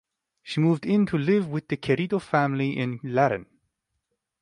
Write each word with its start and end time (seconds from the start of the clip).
She 0.41 0.59
moved 0.59 0.87
in 0.87 1.05
to 1.05 1.15
live 1.19 1.47
with 1.47 1.67
the 1.67 1.77
Querido 1.77 2.19
family 2.19 2.75
in 2.75 2.99
Laren. 3.03 3.45